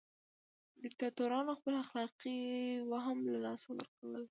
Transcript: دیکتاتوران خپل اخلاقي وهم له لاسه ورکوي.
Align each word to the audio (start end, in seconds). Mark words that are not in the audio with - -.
دیکتاتوران 0.83 1.45
خپل 1.59 1.73
اخلاقي 1.83 2.37
وهم 2.91 3.17
له 3.31 3.37
لاسه 3.45 3.67
ورکوي. 3.71 4.19